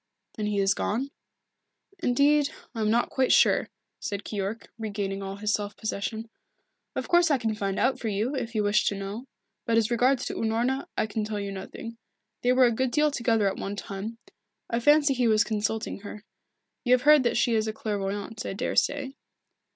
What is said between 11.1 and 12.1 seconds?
tell you nothing.